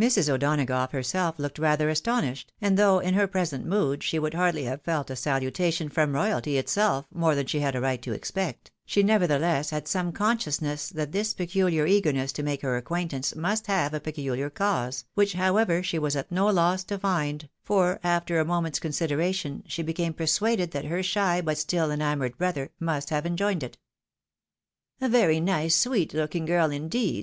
Mrs. 0.00 0.32
O'Donagough 0.32 0.92
herself 0.92 1.38
looked 1.38 1.58
rather 1.58 1.90
astonished, 1.90 2.50
and 2.62 2.78
though 2.78 2.98
in 2.98 3.12
her 3.12 3.26
present 3.26 3.66
mood 3.66 4.02
she 4.02 4.18
would 4.18 4.32
hardly 4.32 4.64
have 4.64 4.80
felt 4.80 5.10
a 5.10 5.12
saluta 5.12 5.70
tion 5.70 5.90
from 5.90 6.14
royalty 6.14 6.56
itself 6.56 7.04
more 7.12 7.34
than 7.34 7.44
she 7.46 7.60
had 7.60 7.76
a 7.76 7.80
right 7.82 8.00
to 8.00 8.12
expect, 8.14 8.70
she 8.86 9.02
nevertheless 9.02 9.70
bad 9.70 9.86
some 9.86 10.12
consciousness 10.12 10.88
that 10.88 11.12
this 11.12 11.34
pecuhar 11.34 11.86
eagerness 11.86 12.32
to 12.32 12.42
make 12.42 12.62
her 12.62 12.78
acquaintance 12.78 13.36
must 13.36 13.66
have 13.66 13.92
a 13.92 14.00
peculiar 14.00 14.48
cause, 14.48 15.04
which, 15.12 15.34
however, 15.34 15.82
she 15.82 15.98
was 15.98 16.16
at 16.16 16.32
no 16.32 16.46
loss 16.46 16.82
to 16.84 16.98
find, 16.98 17.46
for, 17.62 18.00
after 18.02 18.40
a 18.40 18.46
moment's 18.46 18.80
con 18.80 18.92
sideration, 18.92 19.62
she 19.66 19.82
became 19.82 20.14
persuaded 20.14 20.70
that 20.70 20.86
her 20.86 21.02
shy, 21.02 21.42
but 21.42 21.58
stiU 21.58 21.92
enamoured 21.92 22.38
brother, 22.38 22.70
must 22.80 23.10
have 23.10 23.26
enjoined 23.26 23.62
it." 23.62 23.76
A 25.02 25.08
very 25.10 25.38
nice, 25.38 25.76
sweet 25.76 26.14
looking 26.14 26.46
girl, 26.46 26.70
indeed. 26.70 27.18